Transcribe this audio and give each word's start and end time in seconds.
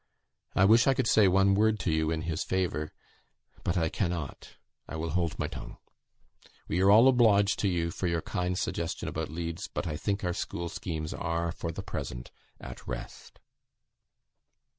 I 0.55 0.65
wish 0.65 0.87
I 0.87 0.95
could 0.95 1.05
say 1.05 1.27
one 1.27 1.53
word 1.53 1.77
to 1.81 1.91
you 1.91 2.09
in 2.09 2.23
his 2.23 2.43
favour, 2.43 2.91
but 3.63 3.77
I 3.77 3.87
cannot. 3.87 4.55
I 4.89 4.95
will 4.95 5.11
hold 5.11 5.37
my 5.37 5.45
tongue. 5.47 5.77
We 6.67 6.81
are 6.81 6.89
all 6.89 7.07
obliged 7.07 7.59
to 7.59 7.67
you 7.67 7.91
for 7.91 8.07
your 8.07 8.23
kind 8.23 8.57
suggestion 8.57 9.07
about 9.07 9.29
Leeds; 9.29 9.69
but 9.71 9.85
I 9.85 9.97
think 9.97 10.23
our 10.23 10.33
school 10.33 10.69
schemes 10.69 11.13
are, 11.13 11.51
for 11.51 11.71
the 11.71 11.83
present, 11.83 12.31
at 12.59 12.87
rest." 12.87 13.39